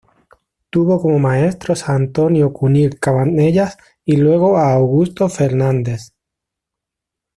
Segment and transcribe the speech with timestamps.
[0.71, 6.15] Tuvo como maestros a Antonio Cunill Cabanellas y luego a Augusto Fernandes.